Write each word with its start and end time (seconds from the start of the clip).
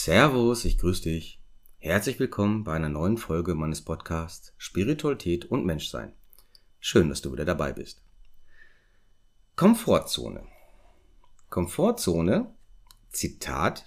Servus, 0.00 0.64
ich 0.64 0.78
grüße 0.78 1.02
dich. 1.02 1.40
Herzlich 1.78 2.20
willkommen 2.20 2.62
bei 2.62 2.72
einer 2.72 2.88
neuen 2.88 3.16
Folge 3.16 3.56
meines 3.56 3.82
Podcasts 3.82 4.54
Spiritualität 4.56 5.46
und 5.46 5.66
Menschsein. 5.66 6.12
Schön, 6.78 7.08
dass 7.08 7.20
du 7.20 7.32
wieder 7.32 7.44
dabei 7.44 7.72
bist. 7.72 8.00
Komfortzone. 9.56 10.46
Komfortzone, 11.50 12.54
Zitat, 13.10 13.86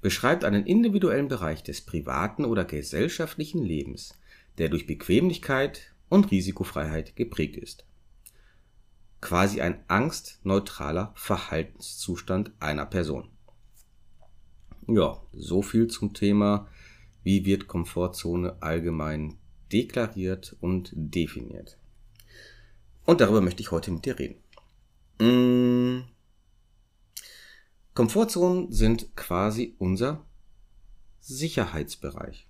beschreibt 0.00 0.42
einen 0.42 0.66
individuellen 0.66 1.28
Bereich 1.28 1.62
des 1.62 1.82
privaten 1.82 2.44
oder 2.44 2.64
gesellschaftlichen 2.64 3.62
Lebens, 3.62 4.18
der 4.58 4.68
durch 4.68 4.88
Bequemlichkeit 4.88 5.94
und 6.08 6.32
Risikofreiheit 6.32 7.14
geprägt 7.14 7.56
ist. 7.56 7.86
Quasi 9.20 9.60
ein 9.60 9.84
angstneutraler 9.86 11.12
Verhaltenszustand 11.14 12.50
einer 12.58 12.84
Person. 12.84 13.30
Ja, 14.88 15.20
so 15.32 15.62
viel 15.62 15.86
zum 15.86 16.12
Thema, 16.12 16.68
wie 17.22 17.44
wird 17.44 17.68
Komfortzone 17.68 18.60
allgemein 18.60 19.38
deklariert 19.72 20.56
und 20.60 20.90
definiert. 20.94 21.78
Und 23.04 23.20
darüber 23.20 23.40
möchte 23.40 23.62
ich 23.62 23.70
heute 23.70 23.90
mit 23.90 24.04
dir 24.04 24.18
reden. 24.18 24.42
Mmh. 25.20 26.04
Komfortzonen 27.94 28.72
sind 28.72 29.14
quasi 29.16 29.74
unser 29.78 30.24
Sicherheitsbereich. 31.20 32.48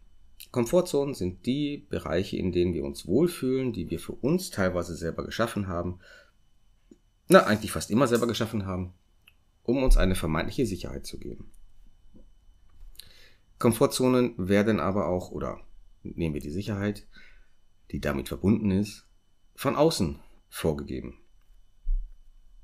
Komfortzonen 0.50 1.14
sind 1.14 1.46
die 1.46 1.86
Bereiche, 1.88 2.36
in 2.36 2.52
denen 2.52 2.74
wir 2.74 2.84
uns 2.84 3.06
wohlfühlen, 3.06 3.72
die 3.72 3.90
wir 3.90 3.98
für 3.98 4.12
uns 4.12 4.50
teilweise 4.50 4.94
selber 4.94 5.24
geschaffen 5.24 5.66
haben, 5.68 5.98
na 7.28 7.44
eigentlich 7.44 7.72
fast 7.72 7.90
immer 7.90 8.06
selber 8.06 8.26
geschaffen 8.26 8.66
haben, 8.66 8.92
um 9.62 9.82
uns 9.82 9.96
eine 9.96 10.14
vermeintliche 10.14 10.66
Sicherheit 10.66 11.06
zu 11.06 11.18
geben. 11.18 11.50
Komfortzonen 13.62 14.34
werden 14.36 14.80
aber 14.80 15.06
auch, 15.06 15.30
oder 15.30 15.60
nehmen 16.02 16.34
wir 16.34 16.40
die 16.40 16.50
Sicherheit, 16.50 17.06
die 17.92 18.00
damit 18.00 18.26
verbunden 18.26 18.72
ist, 18.72 19.06
von 19.54 19.76
außen 19.76 20.18
vorgegeben. 20.48 21.20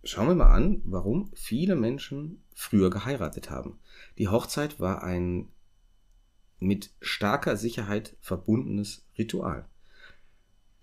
Schauen 0.02 0.26
wir 0.26 0.34
mal 0.34 0.50
an, 0.50 0.82
warum 0.84 1.30
viele 1.34 1.76
Menschen 1.76 2.42
früher 2.52 2.90
geheiratet 2.90 3.48
haben. 3.48 3.78
Die 4.18 4.26
Hochzeit 4.26 4.80
war 4.80 5.04
ein 5.04 5.52
mit 6.58 6.90
starker 7.00 7.56
Sicherheit 7.56 8.16
verbundenes 8.20 9.06
Ritual. 9.16 9.68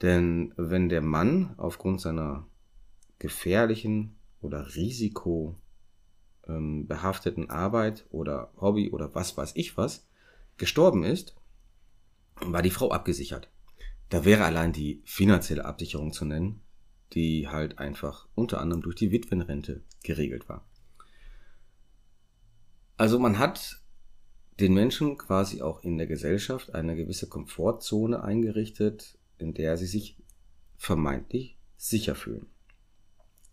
Denn 0.01 0.53
wenn 0.55 0.87
der 0.87 1.01
Mann 1.01 1.55
aufgrund 1.57 1.99
seiner 1.99 2.47
gefährlichen 3.19 4.15
oder 4.39 4.75
risiko 4.75 5.57
ähm, 6.47 6.87
behafteten 6.87 7.49
Arbeit 7.49 8.05
oder 8.09 8.51
Hobby 8.59 8.91
oder 8.91 9.13
was 9.15 9.37
weiß 9.37 9.53
ich 9.55 9.77
was 9.77 10.07
gestorben 10.57 11.03
ist, 11.03 11.35
war 12.35 12.61
die 12.61 12.69
Frau 12.69 12.91
abgesichert. 12.91 13.49
Da 14.09 14.25
wäre 14.25 14.45
allein 14.45 14.71
die 14.71 15.01
finanzielle 15.05 15.65
Absicherung 15.65 16.13
zu 16.13 16.25
nennen, 16.25 16.61
die 17.13 17.47
halt 17.47 17.79
einfach 17.79 18.27
unter 18.35 18.61
anderem 18.61 18.81
durch 18.81 18.95
die 18.95 19.11
Witwenrente 19.11 19.83
geregelt 20.03 20.47
war. 20.47 20.65
Also 22.97 23.19
man 23.19 23.39
hat 23.39 23.81
den 24.59 24.73
Menschen 24.73 25.17
quasi 25.17 25.61
auch 25.61 25.83
in 25.83 25.97
der 25.97 26.07
Gesellschaft 26.07 26.73
eine 26.73 26.95
gewisse 26.95 27.27
Komfortzone 27.27 28.23
eingerichtet, 28.23 29.17
in 29.37 29.53
der 29.53 29.75
sie 29.77 29.87
sich 29.87 30.17
vermeintlich 30.77 31.57
sicher 31.77 32.15
fühlen. 32.15 32.47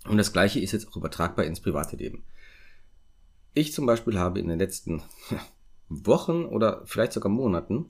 Und 0.05 0.17
das 0.17 0.33
gleiche 0.33 0.61
ist 0.61 0.73
jetzt 0.73 0.89
auch 0.89 0.97
übertragbar 0.97 1.45
ins 1.45 1.61
private 1.61 1.97
Leben. 1.97 2.25
Ich 3.55 3.73
zum 3.73 3.87
Beispiel 3.87 4.19
habe 4.19 4.41
in 4.41 4.49
den 4.49 4.59
letzten 4.59 5.03
Wochen 5.89 6.45
oder 6.45 6.83
vielleicht 6.87 7.13
sogar 7.13 7.31
Monaten 7.31 7.87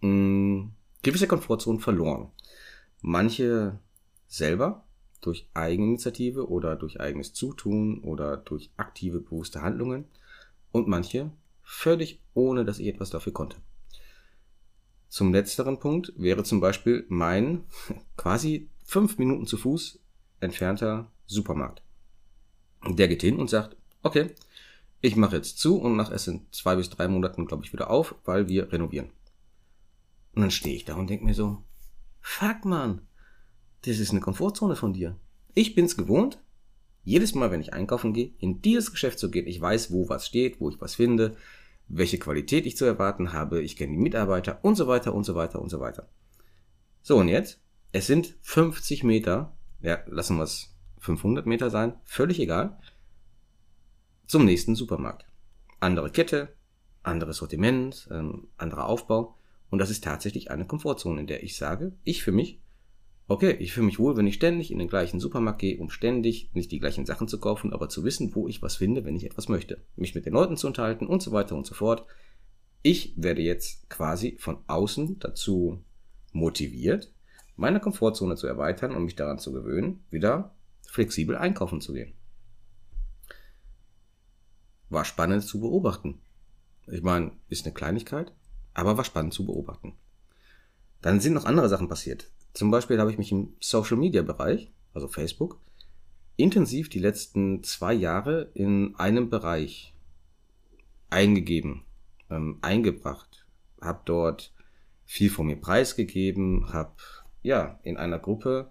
mh, 0.00 0.08
mm, 0.08 0.72
gewisse 1.02 1.28
Komfortzonen 1.28 1.80
verloren. 1.80 2.32
Manche 3.00 3.78
selber 4.26 4.84
durch 5.20 5.48
Eigeninitiative 5.54 6.48
oder 6.48 6.76
durch 6.76 7.00
eigenes 7.00 7.32
Zutun 7.32 8.02
oder 8.02 8.36
durch 8.36 8.70
aktive 8.76 9.20
bewusste 9.20 9.62
Handlungen 9.62 10.06
und 10.72 10.88
manche 10.88 11.30
völlig 11.62 12.20
ohne, 12.34 12.64
dass 12.64 12.78
ich 12.78 12.88
etwas 12.88 13.10
dafür 13.10 13.32
konnte. 13.32 13.56
Zum 15.08 15.32
letzteren 15.32 15.78
Punkt 15.78 16.12
wäre 16.16 16.42
zum 16.42 16.60
Beispiel 16.60 17.06
mein 17.08 17.64
quasi 18.16 18.68
fünf 18.84 19.18
Minuten 19.18 19.46
zu 19.46 19.56
Fuß 19.56 20.00
entfernter 20.40 21.10
Supermarkt. 21.26 21.82
Der 22.86 23.08
geht 23.08 23.22
hin 23.22 23.38
und 23.38 23.50
sagt, 23.50 23.76
okay, 24.02 24.34
ich 25.00 25.16
mache 25.16 25.36
jetzt 25.36 25.58
zu 25.58 25.80
und 25.80 25.94
mache 25.94 26.14
es 26.14 26.26
in 26.26 26.46
zwei 26.50 26.76
bis 26.76 26.90
drei 26.90 27.08
Monaten, 27.08 27.46
glaube 27.46 27.64
ich, 27.64 27.72
wieder 27.72 27.90
auf, 27.90 28.14
weil 28.24 28.48
wir 28.48 28.72
renovieren. 28.72 29.10
Und 30.34 30.42
dann 30.42 30.50
stehe 30.50 30.74
ich 30.74 30.84
da 30.84 30.94
und 30.94 31.08
denke 31.08 31.24
mir 31.24 31.34
so, 31.34 31.62
fuck 32.20 32.64
man, 32.64 33.02
das 33.82 33.98
ist 33.98 34.10
eine 34.10 34.20
Komfortzone 34.20 34.76
von 34.76 34.92
dir. 34.92 35.16
Ich 35.54 35.74
bin's 35.74 35.96
gewohnt, 35.96 36.42
jedes 37.04 37.34
Mal, 37.34 37.50
wenn 37.50 37.60
ich 37.60 37.72
einkaufen 37.72 38.12
gehe, 38.12 38.32
in 38.38 38.60
dieses 38.60 38.90
Geschäft 38.90 39.18
zu 39.18 39.30
gehen. 39.30 39.46
Ich 39.46 39.60
weiß, 39.60 39.92
wo 39.92 40.08
was 40.08 40.26
steht, 40.26 40.60
wo 40.60 40.68
ich 40.68 40.80
was 40.80 40.96
finde, 40.96 41.36
welche 41.86 42.18
Qualität 42.18 42.66
ich 42.66 42.76
zu 42.76 42.84
erwarten 42.84 43.32
habe, 43.32 43.62
ich 43.62 43.76
kenne 43.76 43.92
die 43.92 43.98
Mitarbeiter 43.98 44.58
und 44.62 44.74
so 44.74 44.88
weiter 44.88 45.14
und 45.14 45.24
so 45.24 45.34
weiter 45.34 45.62
und 45.62 45.70
so 45.70 45.80
weiter. 45.80 46.08
So, 47.02 47.16
und 47.16 47.28
jetzt, 47.28 47.60
es 47.92 48.06
sind 48.06 48.36
50 48.42 49.04
Meter, 49.04 49.56
ja, 49.80 50.00
lassen 50.06 50.36
wir 50.36 50.42
es 50.42 50.74
500 50.98 51.46
Meter 51.46 51.70
sein, 51.70 51.94
völlig 52.04 52.40
egal 52.40 52.78
zum 54.28 54.44
nächsten 54.44 54.76
Supermarkt. 54.76 55.24
Andere 55.80 56.10
Kette, 56.10 56.54
anderes 57.02 57.38
Sortiment, 57.38 58.08
ähm, 58.12 58.48
anderer 58.58 58.86
Aufbau. 58.86 59.34
Und 59.70 59.78
das 59.78 59.90
ist 59.90 60.04
tatsächlich 60.04 60.50
eine 60.50 60.66
Komfortzone, 60.66 61.20
in 61.20 61.26
der 61.26 61.42
ich 61.42 61.56
sage, 61.56 61.92
ich 62.04 62.22
für 62.22 62.32
mich, 62.32 62.60
okay, 63.26 63.52
ich 63.58 63.72
fühle 63.72 63.86
mich 63.86 63.98
wohl, 63.98 64.16
wenn 64.16 64.26
ich 64.26 64.34
ständig 64.34 64.70
in 64.70 64.78
den 64.78 64.88
gleichen 64.88 65.18
Supermarkt 65.18 65.60
gehe, 65.60 65.78
um 65.78 65.90
ständig 65.90 66.50
nicht 66.52 66.70
die 66.70 66.78
gleichen 66.78 67.06
Sachen 67.06 67.26
zu 67.26 67.40
kaufen, 67.40 67.72
aber 67.72 67.88
zu 67.88 68.04
wissen, 68.04 68.34
wo 68.34 68.48
ich 68.48 68.62
was 68.62 68.76
finde, 68.76 69.04
wenn 69.04 69.16
ich 69.16 69.24
etwas 69.24 69.48
möchte. 69.48 69.82
Mich 69.96 70.14
mit 70.14 70.26
den 70.26 70.34
Leuten 70.34 70.56
zu 70.56 70.66
unterhalten 70.66 71.06
und 71.06 71.22
so 71.22 71.32
weiter 71.32 71.56
und 71.56 71.66
so 71.66 71.74
fort. 71.74 72.04
Ich 72.82 73.14
werde 73.16 73.42
jetzt 73.42 73.88
quasi 73.88 74.36
von 74.38 74.58
außen 74.66 75.18
dazu 75.18 75.82
motiviert, 76.32 77.12
meine 77.56 77.80
Komfortzone 77.80 78.36
zu 78.36 78.46
erweitern 78.46 78.94
und 78.94 79.04
mich 79.04 79.16
daran 79.16 79.38
zu 79.38 79.52
gewöhnen, 79.52 80.04
wieder 80.10 80.54
flexibel 80.86 81.36
einkaufen 81.36 81.80
zu 81.80 81.92
gehen 81.94 82.12
war 84.90 85.04
spannend 85.04 85.44
zu 85.44 85.60
beobachten. 85.60 86.20
Ich 86.86 87.02
meine, 87.02 87.32
ist 87.48 87.66
eine 87.66 87.74
Kleinigkeit, 87.74 88.32
aber 88.74 88.96
war 88.96 89.04
spannend 89.04 89.34
zu 89.34 89.44
beobachten. 89.44 89.94
Dann 91.02 91.20
sind 91.20 91.34
noch 91.34 91.44
andere 91.44 91.68
Sachen 91.68 91.88
passiert. 91.88 92.30
Zum 92.54 92.70
Beispiel 92.70 92.98
habe 92.98 93.10
ich 93.10 93.18
mich 93.18 93.30
im 93.30 93.54
Social 93.60 93.96
Media 93.96 94.22
Bereich, 94.22 94.72
also 94.94 95.06
Facebook, 95.06 95.60
intensiv 96.36 96.88
die 96.88 96.98
letzten 96.98 97.62
zwei 97.62 97.92
Jahre 97.92 98.50
in 98.54 98.94
einem 98.96 99.28
Bereich 99.28 99.94
eingegeben, 101.10 101.82
ähm, 102.30 102.58
eingebracht, 102.62 103.46
habe 103.80 104.00
dort 104.04 104.52
viel 105.04 105.30
von 105.30 105.46
mir 105.46 105.56
preisgegeben, 105.56 106.72
habe 106.72 106.94
ja 107.42 107.78
in 107.82 107.96
einer 107.96 108.18
Gruppe 108.18 108.70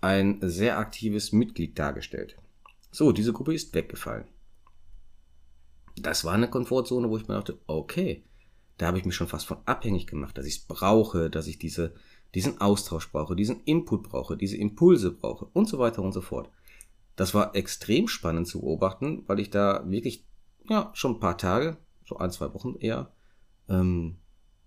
ein 0.00 0.38
sehr 0.42 0.78
aktives 0.78 1.32
Mitglied 1.32 1.78
dargestellt. 1.78 2.36
So, 2.90 3.12
diese 3.12 3.32
Gruppe 3.32 3.54
ist 3.54 3.74
weggefallen 3.74 4.26
das 6.02 6.24
war 6.24 6.34
eine 6.34 6.50
Komfortzone, 6.50 7.08
wo 7.08 7.16
ich 7.16 7.28
mir 7.28 7.34
dachte, 7.34 7.58
okay, 7.66 8.24
da 8.76 8.86
habe 8.86 8.98
ich 8.98 9.04
mich 9.04 9.14
schon 9.14 9.28
fast 9.28 9.46
von 9.46 9.58
abhängig 9.64 10.06
gemacht, 10.06 10.38
dass 10.38 10.46
ich 10.46 10.56
es 10.56 10.60
brauche, 10.60 11.30
dass 11.30 11.46
ich 11.46 11.58
diese, 11.58 11.94
diesen 12.34 12.60
Austausch 12.60 13.10
brauche, 13.10 13.34
diesen 13.34 13.60
Input 13.64 14.04
brauche, 14.04 14.36
diese 14.36 14.56
Impulse 14.56 15.10
brauche 15.10 15.46
und 15.46 15.68
so 15.68 15.78
weiter 15.78 16.02
und 16.02 16.12
so 16.12 16.20
fort. 16.20 16.50
Das 17.16 17.34
war 17.34 17.56
extrem 17.56 18.06
spannend 18.06 18.46
zu 18.46 18.60
beobachten, 18.60 19.24
weil 19.26 19.40
ich 19.40 19.50
da 19.50 19.84
wirklich, 19.90 20.24
ja, 20.68 20.90
schon 20.94 21.14
ein 21.14 21.20
paar 21.20 21.36
Tage, 21.36 21.76
so 22.06 22.16
ein, 22.18 22.30
zwei 22.30 22.54
Wochen 22.54 22.76
eher, 22.78 23.12
ähm, 23.68 24.18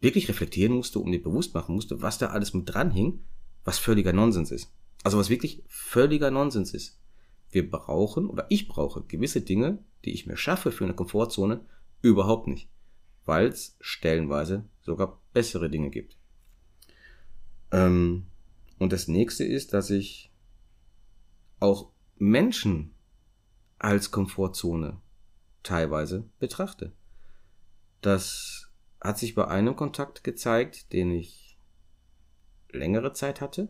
wirklich 0.01 0.27
reflektieren 0.27 0.73
musste 0.73 0.99
und 0.99 1.09
mir 1.09 1.21
bewusst 1.21 1.53
machen 1.53 1.75
musste, 1.75 2.01
was 2.01 2.17
da 2.17 2.27
alles 2.27 2.53
mit 2.53 2.73
dran 2.73 2.91
hing, 2.91 3.23
was 3.63 3.79
völliger 3.79 4.11
Nonsens 4.11 4.51
ist. 4.51 4.73
Also 5.03 5.17
was 5.17 5.29
wirklich 5.29 5.63
völliger 5.67 6.31
Nonsens 6.31 6.73
ist. 6.73 7.00
Wir 7.51 7.69
brauchen 7.69 8.27
oder 8.27 8.45
ich 8.49 8.67
brauche 8.67 9.03
gewisse 9.03 9.41
Dinge, 9.41 9.83
die 10.05 10.11
ich 10.11 10.25
mir 10.25 10.37
schaffe 10.37 10.71
für 10.71 10.85
eine 10.85 10.95
Komfortzone, 10.95 11.65
überhaupt 12.01 12.47
nicht, 12.47 12.69
weil 13.25 13.47
es 13.47 13.75
stellenweise 13.79 14.65
sogar 14.81 15.21
bessere 15.33 15.69
Dinge 15.69 15.89
gibt. 15.89 16.17
Ähm, 17.71 18.27
und 18.79 18.91
das 18.91 19.07
nächste 19.07 19.43
ist, 19.43 19.73
dass 19.73 19.89
ich 19.89 20.31
auch 21.59 21.91
Menschen 22.17 22.93
als 23.77 24.11
Komfortzone 24.11 24.99
teilweise 25.63 26.29
betrachte. 26.39 26.93
Das 28.01 28.71
hat 28.99 29.19
sich 29.19 29.35
bei 29.35 29.47
einem 29.47 29.75
Kontakt 29.75 30.23
gezeigt, 30.23 30.93
den 30.93 31.11
ich 31.11 31.59
längere 32.69 33.13
Zeit 33.13 33.41
hatte 33.41 33.69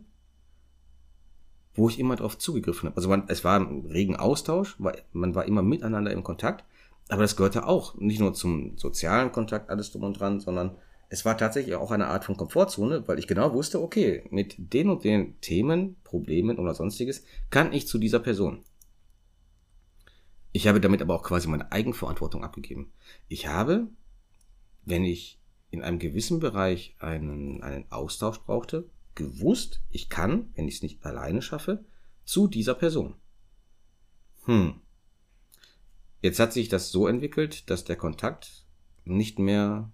wo 1.73 1.89
ich 1.89 1.99
immer 1.99 2.15
drauf 2.15 2.37
zugegriffen 2.37 2.87
habe. 2.89 2.97
Also 2.97 3.09
man, 3.09 3.25
es 3.27 3.43
war 3.43 3.59
ein 3.59 3.85
regen 3.85 4.15
Austausch, 4.15 4.77
man 4.79 5.35
war 5.35 5.45
immer 5.45 5.61
miteinander 5.61 6.11
im 6.11 6.23
Kontakt, 6.23 6.65
Aber 7.09 7.21
das 7.21 7.35
gehörte 7.35 7.67
auch 7.67 7.95
nicht 7.95 8.19
nur 8.19 8.33
zum 8.33 8.77
sozialen 8.77 9.31
Kontakt, 9.31 9.69
alles 9.69 9.91
drum 9.91 10.03
und 10.03 10.19
dran, 10.19 10.39
sondern 10.39 10.77
es 11.09 11.25
war 11.25 11.37
tatsächlich 11.37 11.75
auch 11.75 11.91
eine 11.91 12.07
Art 12.07 12.23
von 12.23 12.37
Komfortzone, 12.37 13.05
weil 13.05 13.19
ich 13.19 13.27
genau 13.27 13.53
wusste, 13.53 13.81
okay, 13.81 14.23
mit 14.31 14.55
den 14.57 14.89
und 14.89 15.03
den 15.03 15.39
Themen, 15.41 15.97
Problemen 16.05 16.57
oder 16.57 16.73
sonstiges 16.73 17.25
kann 17.49 17.73
ich 17.73 17.85
zu 17.85 17.97
dieser 17.97 18.19
Person. 18.19 18.63
Ich 20.53 20.67
habe 20.67 20.79
damit 20.79 21.01
aber 21.01 21.15
auch 21.15 21.23
quasi 21.23 21.49
meine 21.49 21.71
Eigenverantwortung 21.71 22.45
abgegeben. 22.45 22.93
Ich 23.27 23.47
habe, 23.47 23.87
wenn 24.85 25.03
ich 25.03 25.37
in 25.69 25.81
einem 25.81 25.99
gewissen 25.99 26.39
Bereich 26.39 26.95
einen, 26.99 27.61
einen 27.61 27.91
Austausch 27.91 28.39
brauchte, 28.39 28.89
gewusst, 29.15 29.81
ich 29.89 30.09
kann, 30.09 30.51
wenn 30.55 30.67
ich 30.67 30.75
es 30.75 30.81
nicht 30.81 31.05
alleine 31.05 31.41
schaffe, 31.41 31.83
zu 32.23 32.47
dieser 32.47 32.75
Person. 32.75 33.15
Hm. 34.45 34.81
Jetzt 36.21 36.39
hat 36.39 36.53
sich 36.53 36.69
das 36.69 36.91
so 36.91 37.07
entwickelt, 37.07 37.69
dass 37.69 37.83
der 37.83 37.95
Kontakt 37.95 38.65
nicht 39.05 39.39
mehr 39.39 39.91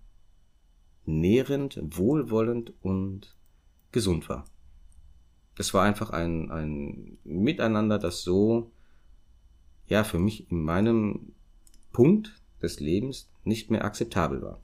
nährend, 1.05 1.79
wohlwollend 1.81 2.73
und 2.81 3.35
gesund 3.91 4.27
war. 4.29 4.45
Es 5.57 5.73
war 5.73 5.83
einfach 5.83 6.11
ein, 6.11 6.51
ein 6.51 7.17
Miteinander, 7.23 7.97
das 7.97 8.21
so, 8.21 8.71
ja, 9.87 10.03
für 10.03 10.19
mich 10.19 10.51
in 10.51 10.61
meinem 10.61 11.33
Punkt 11.93 12.41
des 12.61 12.79
Lebens 12.79 13.29
nicht 13.43 13.71
mehr 13.71 13.85
akzeptabel 13.85 14.41
war. 14.41 14.61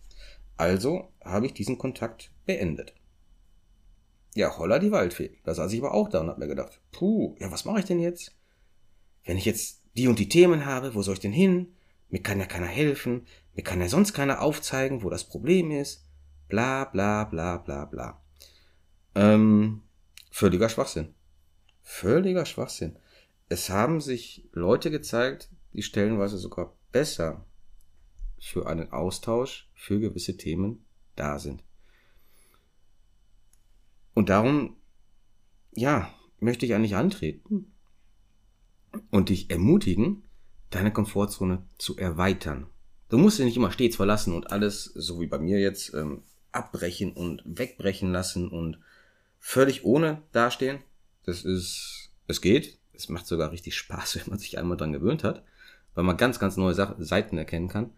Also 0.58 1.10
habe 1.24 1.46
ich 1.46 1.54
diesen 1.54 1.78
Kontakt 1.78 2.32
beendet. 2.46 2.94
Ja, 4.36 4.58
holla 4.58 4.80
die 4.80 4.92
Waldfee. 4.92 5.38
Da 5.44 5.54
saß 5.54 5.72
ich 5.74 5.80
aber 5.80 5.94
auch 5.94 6.10
da 6.10 6.22
und 6.22 6.30
hab 6.30 6.38
mir 6.38 6.48
gedacht, 6.48 6.82
puh, 6.92 7.36
ja, 7.40 7.52
was 7.52 7.66
mache 7.66 7.80
ich 7.80 7.86
denn 7.86 8.00
jetzt? 8.00 8.36
Wenn 9.26 9.38
ich 9.38 9.46
jetzt 9.46 9.82
die 9.96 10.08
und 10.08 10.20
die 10.20 10.30
Themen 10.30 10.66
habe, 10.66 10.96
wo 10.96 11.02
soll 11.02 11.14
ich 11.14 11.20
denn 11.20 11.32
hin? 11.32 11.74
Mir 12.10 12.22
kann 12.22 12.40
ja 12.40 12.46
keiner 12.46 12.68
helfen, 12.68 13.28
mir 13.56 13.64
kann 13.64 13.82
ja 13.82 13.88
sonst 13.88 14.14
keiner 14.14 14.42
aufzeigen, 14.42 15.04
wo 15.04 15.10
das 15.10 15.24
Problem 15.24 15.72
ist. 15.72 16.06
Bla 16.48 16.86
bla 16.86 17.24
bla 17.26 17.58
bla 17.58 17.86
bla. 17.86 18.22
Ähm, 19.16 19.82
völliger 20.32 20.70
Schwachsinn. 20.70 21.14
Völliger 21.82 22.46
Schwachsinn. 22.46 22.98
Es 23.50 23.70
haben 23.70 24.02
sich 24.02 24.48
Leute 24.52 24.90
gezeigt, 24.90 25.50
die 25.74 25.84
stellenweise 25.84 26.38
sogar 26.38 26.76
besser 26.92 27.46
für 28.40 28.68
einen 28.68 28.92
Austausch 28.92 29.70
für 29.74 30.00
gewisse 30.00 30.38
Themen 30.38 30.86
da 31.16 31.40
sind. 31.40 31.64
Und 34.14 34.30
darum, 34.30 34.78
ja, 35.72 36.14
möchte 36.40 36.66
ich 36.66 36.74
eigentlich 36.74 36.96
antreten 36.96 37.74
und 39.10 39.30
dich 39.30 39.50
ermutigen, 39.50 40.24
deine 40.70 40.92
Komfortzone 40.92 41.64
zu 41.78 41.98
erweitern. 41.98 42.68
Du 43.10 43.18
musst 43.18 43.38
dich 43.38 43.46
nicht 43.46 43.58
immer 43.58 43.72
stets 43.72 43.96
verlassen 43.96 44.34
und 44.34 44.52
alles, 44.52 44.86
so 44.86 45.20
wie 45.20 45.28
bei 45.28 45.40
mir 45.40 45.60
jetzt, 45.60 45.94
ähm, 45.94 46.24
abbrechen 46.52 47.14
und 47.14 47.42
wegbrechen 47.46 48.12
lassen 48.12 48.50
und 48.50 48.80
völlig 49.40 49.84
ohne 49.84 50.22
dastehen. 50.32 50.80
Das 51.24 51.44
ist, 51.44 52.12
es 52.28 52.42
geht. 52.42 52.78
Es 52.94 53.10
macht 53.10 53.26
sogar 53.26 53.52
richtig 53.52 53.76
Spaß, 53.76 54.16
wenn 54.20 54.30
man 54.30 54.40
sich 54.40 54.58
einmal 54.58 54.78
dran 54.78 54.94
gewöhnt 54.94 55.24
hat, 55.24 55.44
weil 55.96 56.04
man 56.04 56.18
ganz, 56.18 56.40
ganz 56.40 56.58
neue 56.58 56.74
Seiten 56.76 57.38
erkennen 57.38 57.68
kann. 57.68 57.92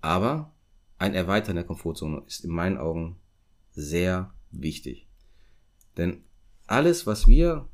Aber 0.00 0.52
ein 0.98 1.14
Erweitern 1.14 1.56
der 1.56 1.64
Komfortzone 1.64 2.22
ist 2.26 2.44
in 2.44 2.50
meinen 2.50 2.78
Augen 2.78 3.16
sehr 3.72 4.32
wichtig. 4.50 5.09
Denn 5.96 6.24
alles, 6.66 7.06
was 7.06 7.26
wir 7.26 7.68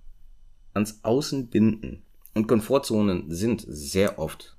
ans 0.73 1.01
Außen 1.03 1.49
binden, 1.49 2.03
und 2.37 2.49
Komfortzonen 2.49 3.31
sind 3.31 3.65
sehr 3.67 4.19
oft, 4.19 4.59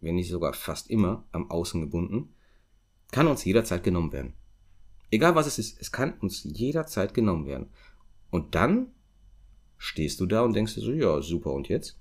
wenn 0.00 0.16
nicht 0.16 0.28
sogar 0.28 0.54
fast 0.54 0.90
immer, 0.90 1.24
am 1.30 1.52
Außen 1.52 1.80
gebunden, 1.80 2.34
kann 3.12 3.28
uns 3.28 3.44
jederzeit 3.44 3.84
genommen 3.84 4.12
werden. 4.12 4.32
Egal 5.12 5.36
was 5.36 5.46
es 5.46 5.56
ist, 5.58 5.80
es 5.80 5.92
kann 5.92 6.14
uns 6.14 6.42
jederzeit 6.42 7.14
genommen 7.14 7.46
werden. 7.46 7.68
Und 8.30 8.56
dann 8.56 8.88
stehst 9.78 10.18
du 10.18 10.26
da 10.26 10.40
und 10.40 10.54
denkst 10.54 10.74
dir 10.74 10.80
so, 10.80 10.90
ja, 10.90 11.22
super, 11.22 11.52
und 11.52 11.68
jetzt? 11.68 11.96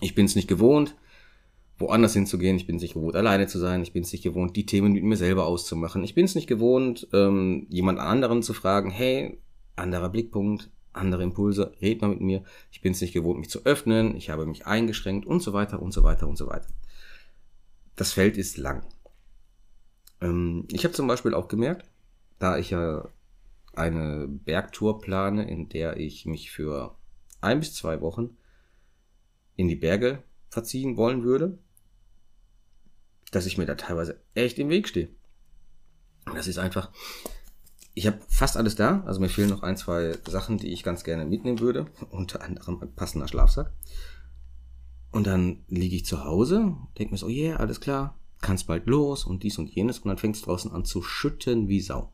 Ich 0.00 0.14
bin 0.14 0.24
es 0.24 0.36
nicht 0.36 0.48
gewohnt, 0.48 0.96
woanders 1.76 2.14
hinzugehen. 2.14 2.56
Ich 2.56 2.66
bin 2.66 2.76
es 2.76 2.82
nicht 2.82 2.94
gewohnt, 2.94 3.14
alleine 3.14 3.46
zu 3.46 3.58
sein. 3.58 3.82
Ich 3.82 3.92
bin 3.92 4.04
es 4.04 4.12
nicht 4.12 4.22
gewohnt, 4.22 4.56
die 4.56 4.64
Themen 4.64 4.92
mit 4.92 5.04
mir 5.04 5.16
selber 5.18 5.44
auszumachen. 5.46 6.02
Ich 6.02 6.14
bin 6.14 6.24
es 6.24 6.34
nicht 6.34 6.46
gewohnt, 6.46 7.08
ähm, 7.12 7.66
jemand 7.68 7.98
anderen 7.98 8.42
zu 8.42 8.54
fragen, 8.54 8.90
hey, 8.90 9.38
anderer 9.78 10.08
Blickpunkt, 10.08 10.70
andere 10.92 11.22
Impulse, 11.22 11.72
red 11.80 12.00
mal 12.00 12.08
mit 12.08 12.20
mir. 12.20 12.44
Ich 12.70 12.80
bin 12.80 12.92
es 12.92 13.00
nicht 13.00 13.12
gewohnt, 13.12 13.38
mich 13.38 13.50
zu 13.50 13.64
öffnen. 13.64 14.16
Ich 14.16 14.30
habe 14.30 14.46
mich 14.46 14.66
eingeschränkt 14.66 15.26
und 15.26 15.40
so 15.42 15.52
weiter 15.52 15.80
und 15.80 15.92
so 15.92 16.02
weiter 16.02 16.28
und 16.28 16.36
so 16.36 16.48
weiter. 16.48 16.68
Das 17.96 18.12
Feld 18.12 18.36
ist 18.36 18.56
lang. 18.56 18.84
Ähm, 20.20 20.66
ich 20.72 20.84
habe 20.84 20.94
zum 20.94 21.06
Beispiel 21.06 21.34
auch 21.34 21.48
gemerkt, 21.48 21.90
da 22.38 22.58
ich 22.58 22.70
ja 22.70 23.08
eine 23.74 24.26
Bergtour 24.28 25.00
plane, 25.00 25.48
in 25.48 25.68
der 25.68 25.96
ich 25.96 26.26
mich 26.26 26.50
für 26.50 26.96
ein 27.40 27.60
bis 27.60 27.74
zwei 27.74 28.00
Wochen 28.00 28.36
in 29.56 29.68
die 29.68 29.76
Berge 29.76 30.22
verziehen 30.50 30.96
wollen 30.96 31.22
würde, 31.22 31.58
dass 33.30 33.46
ich 33.46 33.58
mir 33.58 33.66
da 33.66 33.74
teilweise 33.74 34.20
echt 34.34 34.58
im 34.58 34.68
Weg 34.70 34.88
stehe. 34.88 35.10
Das 36.34 36.46
ist 36.46 36.58
einfach, 36.58 36.92
ich 37.98 38.06
habe 38.06 38.20
fast 38.28 38.56
alles 38.56 38.76
da, 38.76 39.02
also 39.06 39.20
mir 39.20 39.28
fehlen 39.28 39.50
noch 39.50 39.64
ein, 39.64 39.76
zwei 39.76 40.16
Sachen, 40.28 40.56
die 40.56 40.68
ich 40.68 40.84
ganz 40.84 41.02
gerne 41.02 41.24
mitnehmen 41.24 41.58
würde, 41.58 41.86
unter 42.10 42.42
anderem 42.42 42.80
ein 42.80 42.94
passender 42.94 43.26
Schlafsack. 43.26 43.72
Und 45.10 45.26
dann 45.26 45.64
liege 45.66 45.96
ich 45.96 46.04
zu 46.04 46.24
Hause, 46.24 46.76
denke 46.96 47.12
mir 47.12 47.18
so, 47.18 47.28
yeah, 47.28 47.56
alles 47.56 47.80
klar, 47.80 48.16
kannst 48.40 48.68
bald 48.68 48.86
los 48.86 49.24
und 49.24 49.42
dies 49.42 49.58
und 49.58 49.68
jenes 49.68 49.98
und 49.98 50.08
dann 50.08 50.18
fängt 50.18 50.36
es 50.36 50.42
draußen 50.42 50.70
an 50.70 50.84
zu 50.84 51.02
schütten 51.02 51.66
wie 51.66 51.80
Sau. 51.80 52.12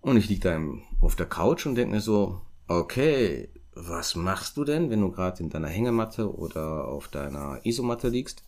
Und 0.00 0.16
ich 0.16 0.28
liege 0.28 0.42
da 0.42 0.60
auf 1.04 1.16
der 1.16 1.26
Couch 1.26 1.66
und 1.66 1.74
denke 1.74 1.96
mir 1.96 2.00
so, 2.00 2.42
okay, 2.68 3.48
was 3.74 4.14
machst 4.14 4.56
du 4.56 4.64
denn, 4.64 4.90
wenn 4.90 5.00
du 5.00 5.10
gerade 5.10 5.42
in 5.42 5.50
deiner 5.50 5.68
Hängematte 5.68 6.32
oder 6.32 6.86
auf 6.86 7.08
deiner 7.08 7.60
Isomatte 7.64 8.08
liegst 8.08 8.44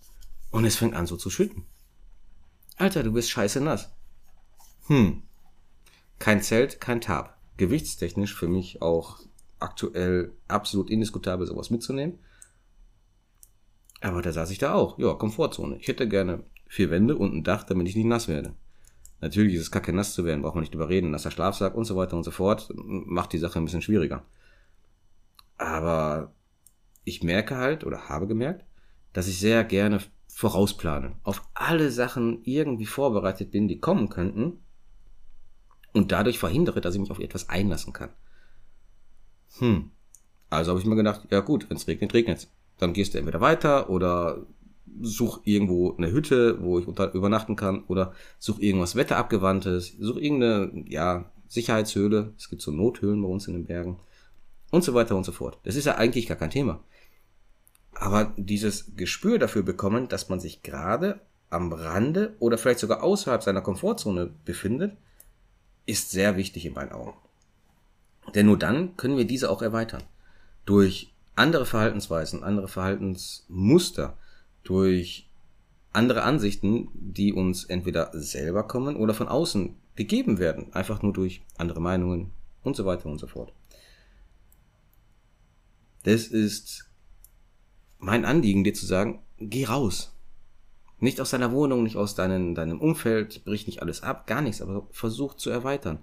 und 0.52 0.64
es 0.64 0.76
fängt 0.76 0.94
an 0.94 1.06
so 1.06 1.16
zu 1.16 1.28
schütten? 1.28 1.64
Alter, 2.76 3.02
du 3.02 3.12
bist 3.12 3.30
scheiße 3.30 3.60
nass. 3.60 3.90
Hm. 4.86 5.24
Kein 6.20 6.42
Zelt, 6.42 6.80
kein 6.80 7.00
Tab. 7.00 7.36
Gewichtstechnisch 7.56 8.36
für 8.36 8.46
mich 8.46 8.80
auch 8.80 9.18
aktuell 9.58 10.32
absolut 10.46 10.90
indiskutabel, 10.90 11.46
sowas 11.46 11.70
mitzunehmen. 11.70 12.20
Aber 14.00 14.22
da 14.22 14.30
saß 14.30 14.50
ich 14.50 14.58
da 14.58 14.74
auch. 14.74 14.98
Ja, 14.98 15.14
Komfortzone. 15.14 15.78
Ich 15.78 15.88
hätte 15.88 16.08
gerne 16.08 16.44
vier 16.68 16.90
Wände 16.90 17.16
und 17.16 17.34
ein 17.34 17.42
Dach, 17.42 17.64
damit 17.64 17.88
ich 17.88 17.96
nicht 17.96 18.06
nass 18.06 18.28
werde. 18.28 18.54
Natürlich 19.20 19.54
ist 19.54 19.62
es 19.62 19.70
kacke 19.70 19.92
nass 19.92 20.14
zu 20.14 20.24
werden, 20.24 20.42
braucht 20.42 20.54
man 20.54 20.62
nicht 20.62 20.74
überreden. 20.74 21.10
Nasser 21.10 21.30
Schlafsack 21.30 21.74
und 21.74 21.84
so 21.84 21.96
weiter 21.96 22.16
und 22.16 22.22
so 22.22 22.30
fort 22.30 22.72
macht 22.76 23.32
die 23.32 23.38
Sache 23.38 23.58
ein 23.58 23.64
bisschen 23.64 23.82
schwieriger. 23.82 24.24
Aber 25.58 26.32
ich 27.04 27.22
merke 27.22 27.56
halt 27.56 27.84
oder 27.84 28.08
habe 28.08 28.26
gemerkt, 28.26 28.64
dass 29.12 29.26
ich 29.26 29.38
sehr 29.38 29.64
gerne 29.64 30.00
vorausplane. 30.28 31.16
Auf 31.22 31.42
alle 31.54 31.90
Sachen 31.90 32.42
irgendwie 32.44 32.86
vorbereitet 32.86 33.50
bin, 33.50 33.68
die 33.68 33.80
kommen 33.80 34.08
könnten. 34.08 34.62
Und 35.92 36.12
dadurch 36.12 36.38
verhindere, 36.38 36.80
dass 36.80 36.94
ich 36.94 37.00
mich 37.00 37.10
auf 37.10 37.18
etwas 37.18 37.48
einlassen 37.48 37.92
kann. 37.92 38.10
Hm. 39.58 39.90
Also 40.48 40.70
habe 40.70 40.80
ich 40.80 40.86
mir 40.86 40.96
gedacht, 40.96 41.26
ja 41.30 41.40
gut, 41.40 41.68
wenn 41.68 41.76
es 41.76 41.86
regnet, 41.86 42.14
regnet 42.14 42.48
Dann 42.78 42.92
gehst 42.92 43.14
du 43.14 43.18
entweder 43.18 43.40
weiter 43.40 43.90
oder 43.90 44.46
such 45.00 45.40
irgendwo 45.44 45.96
eine 45.96 46.10
Hütte, 46.10 46.62
wo 46.62 46.78
ich 46.78 46.86
unter, 46.86 47.12
übernachten 47.12 47.56
kann 47.56 47.84
oder 47.84 48.12
such 48.38 48.58
irgendwas 48.58 48.96
Wetterabgewandtes, 48.96 49.96
such 49.98 50.16
irgendeine, 50.16 50.84
ja, 50.88 51.30
Sicherheitshöhle. 51.48 52.34
Es 52.36 52.48
gibt 52.48 52.62
so 52.62 52.70
Nothöhlen 52.70 53.22
bei 53.22 53.28
uns 53.28 53.48
in 53.48 53.54
den 53.54 53.66
Bergen 53.66 53.98
und 54.70 54.84
so 54.84 54.94
weiter 54.94 55.16
und 55.16 55.24
so 55.24 55.32
fort. 55.32 55.58
Das 55.64 55.76
ist 55.76 55.84
ja 55.84 55.96
eigentlich 55.96 56.26
gar 56.26 56.36
kein 56.36 56.50
Thema. 56.50 56.82
Aber 57.92 58.32
dieses 58.36 58.96
Gespür 58.96 59.38
dafür 59.38 59.62
bekommen, 59.62 60.08
dass 60.08 60.28
man 60.28 60.40
sich 60.40 60.62
gerade 60.62 61.20
am 61.50 61.72
Rande 61.72 62.36
oder 62.38 62.56
vielleicht 62.56 62.78
sogar 62.78 63.02
außerhalb 63.02 63.42
seiner 63.42 63.62
Komfortzone 63.62 64.32
befindet, 64.44 64.96
ist 65.90 66.10
sehr 66.10 66.36
wichtig 66.36 66.64
in 66.64 66.74
meinen 66.74 66.92
Augen. 66.92 67.18
Denn 68.34 68.46
nur 68.46 68.58
dann 68.58 68.96
können 68.96 69.16
wir 69.16 69.26
diese 69.26 69.50
auch 69.50 69.62
erweitern. 69.62 70.02
Durch 70.64 71.12
andere 71.34 71.66
Verhaltensweisen, 71.66 72.44
andere 72.44 72.68
Verhaltensmuster, 72.68 74.16
durch 74.62 75.28
andere 75.92 76.22
Ansichten, 76.22 76.88
die 76.94 77.32
uns 77.32 77.64
entweder 77.64 78.10
selber 78.12 78.62
kommen 78.62 78.96
oder 78.96 79.14
von 79.14 79.28
außen 79.28 79.74
gegeben 79.96 80.38
werden, 80.38 80.72
einfach 80.72 81.02
nur 81.02 81.12
durch 81.12 81.42
andere 81.56 81.80
Meinungen 81.80 82.30
und 82.62 82.76
so 82.76 82.84
weiter 82.84 83.06
und 83.06 83.18
so 83.18 83.26
fort. 83.26 83.52
Das 86.04 86.28
ist 86.28 86.88
mein 87.98 88.24
Anliegen, 88.24 88.64
dir 88.64 88.74
zu 88.74 88.86
sagen, 88.86 89.20
geh 89.38 89.64
raus. 89.64 90.14
Nicht 91.00 91.20
aus 91.20 91.30
deiner 91.30 91.50
Wohnung, 91.52 91.82
nicht 91.82 91.96
aus 91.96 92.14
deinem, 92.14 92.54
deinem 92.54 92.80
Umfeld, 92.80 93.44
brich 93.44 93.66
nicht 93.66 93.82
alles 93.82 94.02
ab, 94.02 94.26
gar 94.26 94.42
nichts, 94.42 94.60
aber 94.60 94.86
versuch 94.90 95.34
zu 95.34 95.50
erweitern. 95.50 95.98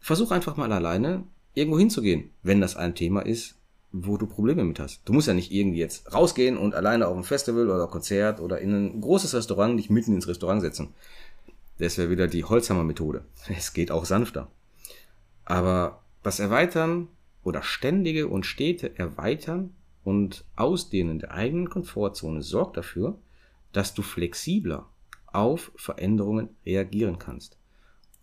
Versuch 0.00 0.30
einfach 0.30 0.56
mal 0.56 0.72
alleine 0.72 1.24
irgendwo 1.54 1.78
hinzugehen, 1.78 2.30
wenn 2.42 2.60
das 2.60 2.76
ein 2.76 2.94
Thema 2.94 3.20
ist, 3.20 3.56
wo 3.90 4.16
du 4.16 4.26
Probleme 4.26 4.64
mit 4.64 4.80
hast. 4.80 5.02
Du 5.06 5.12
musst 5.12 5.28
ja 5.28 5.34
nicht 5.34 5.52
irgendwie 5.52 5.78
jetzt 5.78 6.12
rausgehen 6.12 6.56
und 6.56 6.74
alleine 6.74 7.08
auf 7.08 7.16
ein 7.16 7.24
Festival 7.24 7.70
oder 7.70 7.86
Konzert 7.86 8.40
oder 8.40 8.58
in 8.58 8.74
ein 8.74 9.00
großes 9.00 9.34
Restaurant 9.34 9.78
dich 9.78 9.90
mitten 9.90 10.14
ins 10.14 10.28
Restaurant 10.28 10.62
setzen. 10.62 10.94
Das 11.78 11.98
wäre 11.98 12.10
wieder 12.10 12.26
die 12.26 12.44
Holzhammer-Methode. 12.44 13.24
Es 13.48 13.72
geht 13.72 13.90
auch 13.90 14.04
sanfter. 14.04 14.48
Aber 15.44 16.02
das 16.22 16.38
Erweitern 16.38 17.08
oder 17.44 17.62
ständige 17.62 18.28
und 18.28 18.46
stete 18.46 18.98
Erweitern 18.98 19.74
und 20.04 20.44
Ausdehnen 20.56 21.18
der 21.18 21.32
eigenen 21.32 21.68
Komfortzone 21.68 22.42
sorgt 22.42 22.76
dafür, 22.76 23.18
dass 23.72 23.94
du 23.94 24.02
flexibler 24.02 24.88
auf 25.26 25.72
Veränderungen 25.76 26.50
reagieren 26.64 27.18
kannst. 27.18 27.58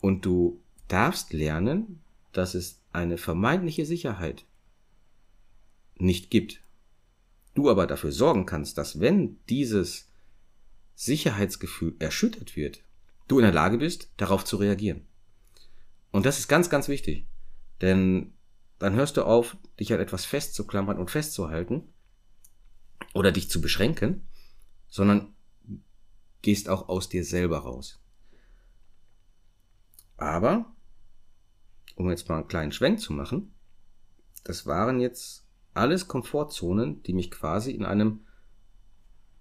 Und 0.01 0.25
du 0.25 0.61
darfst 0.87 1.33
lernen, 1.33 2.01
dass 2.31 2.53
es 2.53 2.81
eine 2.91 3.17
vermeintliche 3.17 3.85
Sicherheit 3.85 4.45
nicht 5.95 6.29
gibt. 6.29 6.61
Du 7.55 7.69
aber 7.69 7.87
dafür 7.87 8.11
sorgen 8.11 8.45
kannst, 8.45 8.77
dass 8.77 8.99
wenn 8.99 9.37
dieses 9.49 10.09
Sicherheitsgefühl 10.95 11.95
erschüttert 11.99 12.55
wird, 12.55 12.83
du 13.27 13.39
in 13.39 13.43
der 13.43 13.53
Lage 13.53 13.77
bist, 13.77 14.11
darauf 14.17 14.45
zu 14.45 14.57
reagieren. 14.57 15.05
Und 16.11 16.25
das 16.25 16.39
ist 16.39 16.47
ganz, 16.47 16.69
ganz 16.69 16.87
wichtig. 16.87 17.25
Denn 17.81 18.33
dann 18.79 18.93
hörst 18.93 19.17
du 19.17 19.23
auf, 19.23 19.57
dich 19.79 19.93
an 19.93 19.99
etwas 19.99 20.25
festzuklammern 20.25 20.97
und 20.97 21.11
festzuhalten 21.11 21.83
oder 23.13 23.31
dich 23.31 23.49
zu 23.49 23.61
beschränken, 23.61 24.27
sondern 24.87 25.33
gehst 26.41 26.69
auch 26.69 26.89
aus 26.89 27.09
dir 27.09 27.23
selber 27.23 27.59
raus. 27.59 27.99
Aber, 30.17 30.65
um 31.95 32.09
jetzt 32.09 32.27
mal 32.27 32.39
einen 32.39 32.47
kleinen 32.47 32.71
Schwenk 32.71 32.99
zu 32.99 33.13
machen, 33.13 33.53
das 34.43 34.65
waren 34.65 34.99
jetzt 34.99 35.45
alles 35.73 36.07
Komfortzonen, 36.07 37.01
die 37.03 37.13
mich 37.13 37.31
quasi 37.31 37.71
in 37.71 37.85
einem, 37.85 38.21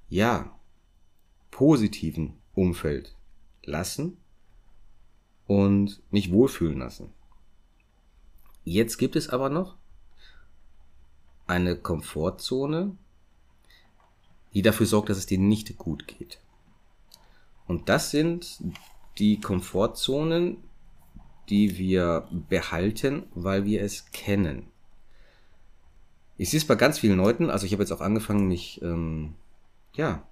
ja, 0.09 0.55
positiven 1.51 2.35
Umfeld 2.55 3.17
lassen 3.65 4.19
und 5.47 6.01
mich 6.11 6.31
wohlfühlen 6.31 6.79
lassen. 6.79 7.13
Jetzt 8.65 8.99
gibt 8.99 9.17
es 9.17 9.29
aber 9.29 9.49
noch 9.49 9.77
eine 11.47 11.77
Komfortzone, 11.77 12.97
die 14.55 14.63
dafür 14.63 14.87
sorgt, 14.87 15.09
dass 15.09 15.19
es 15.19 15.27
dir 15.27 15.39
nicht 15.39 15.77
gut 15.79 16.07
geht. 16.07 16.39
Und 17.69 17.89
das 17.89 18.11
sind 18.11 18.61
die 19.19 19.41
Komfortzonen, 19.41 20.57
die 21.49 21.79
wir 21.79 22.29
behalten, 22.49 23.25
weil 23.35 23.65
wir 23.65 23.83
es 23.83 24.11
kennen. 24.11 24.67
Ich 26.37 26.51
sehe 26.51 26.59
es 26.59 26.67
bei 26.67 26.75
ganz 26.75 26.99
vielen 26.99 27.19
Leuten, 27.19 27.51
also 27.51 27.67
ich 27.67 27.73
habe 27.73 27.83
jetzt 27.83 27.93
auch 27.93 28.01
angefangen, 28.01 28.49
mich 28.49 28.81
ähm, 28.83 29.35
ja 29.95 30.27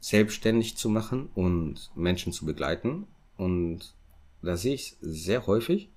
selbstständig 0.00 0.76
zu 0.76 0.88
machen 0.88 1.30
und 1.34 1.90
Menschen 1.94 2.32
zu 2.32 2.44
begleiten. 2.44 3.06
Und 3.36 3.94
da 4.42 4.56
sehe 4.56 4.74
ich 4.74 4.92
es 4.92 4.98
sehr 5.00 5.46
häufig, 5.46 5.90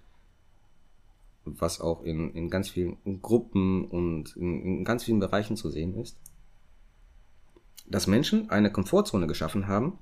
was 1.44 1.82
auch 1.82 2.04
in, 2.04 2.34
in 2.34 2.50
ganz 2.50 2.70
vielen 2.70 2.98
Gruppen 3.22 3.86
und 3.86 4.36
in, 4.38 4.62
in 4.62 4.84
ganz 4.86 5.04
vielen 5.04 5.20
Bereichen 5.20 5.58
zu 5.58 5.70
sehen 5.70 5.96
ist, 5.96 6.18
dass 7.88 8.08
Menschen 8.08 8.50
eine 8.50 8.72
Komfortzone 8.72 9.28
geschaffen 9.28 9.68
haben, 9.68 9.98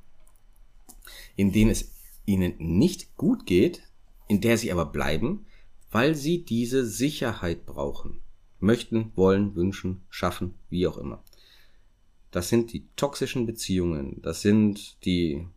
in 1.36 1.52
denen 1.52 1.72
es 1.72 1.92
ihnen 2.26 2.54
nicht 2.58 3.16
gut 3.16 3.46
geht, 3.46 3.82
in 4.28 4.42
der 4.42 4.58
sie 4.58 4.72
aber 4.72 4.86
bleiben, 4.86 5.46
weil 5.92 6.16
sie 6.16 6.44
diese 6.44 6.86
Sicherheit 6.86 7.66
brauchen. 7.66 8.20
Möchten, 8.60 9.12
wollen, 9.16 9.56
wünschen, 9.56 10.02
schaffen, 10.10 10.56
wie 10.70 10.88
auch 10.88 10.98
immer. 10.98 11.24
Das 12.32 12.50
sind 12.50 12.74
die 12.74 12.86
toxischen 12.96 13.46
Beziehungen. 13.46 14.22
Das 14.22 14.42
sind 14.42 15.04
die 15.06 15.48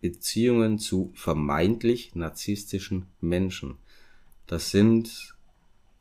Beziehungen 0.00 0.78
zu 0.78 1.12
vermeintlich 1.14 2.14
narzisstischen 2.14 3.06
Menschen. 3.20 3.76
Das 4.46 4.70
sind 4.70 5.34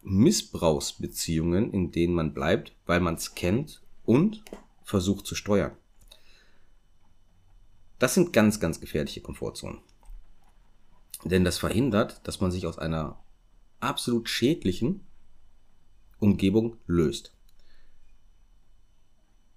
Missbrauchsbeziehungen, 0.01 1.73
in 1.73 1.91
denen 1.91 2.13
man 2.13 2.33
bleibt, 2.33 2.73
weil 2.85 2.99
man 2.99 3.15
es 3.15 3.35
kennt 3.35 3.81
und 4.05 4.43
versucht 4.83 5.25
zu 5.25 5.35
steuern. 5.35 5.71
Das 7.99 8.13
sind 8.13 8.33
ganz, 8.33 8.59
ganz 8.59 8.79
gefährliche 8.79 9.21
Komfortzonen. 9.21 9.79
Denn 11.25 11.43
das 11.43 11.57
verhindert, 11.57 12.25
dass 12.27 12.39
man 12.39 12.49
sich 12.49 12.65
aus 12.65 12.79
einer 12.79 13.19
absolut 13.81 14.29
schädlichen 14.29 15.01
Umgebung 16.19 16.77
löst. 16.87 17.33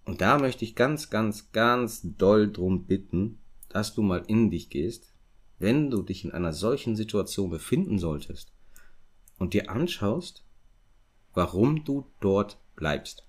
Und 0.04 0.20
da 0.20 0.38
möchte 0.38 0.64
ich 0.64 0.74
ganz, 0.74 1.10
ganz, 1.10 1.52
ganz 1.52 2.02
doll 2.02 2.50
drum 2.50 2.86
bitten, 2.86 3.38
dass 3.68 3.94
du 3.94 4.02
mal 4.02 4.24
in 4.26 4.50
dich 4.50 4.68
gehst, 4.68 5.12
wenn 5.58 5.90
du 5.90 6.02
dich 6.02 6.24
in 6.24 6.32
einer 6.32 6.52
solchen 6.52 6.96
Situation 6.96 7.50
befinden 7.50 7.98
solltest 7.98 8.52
und 9.38 9.54
dir 9.54 9.70
anschaust, 9.70 10.44
warum 11.34 11.84
du 11.84 12.06
dort 12.20 12.58
bleibst. 12.74 13.24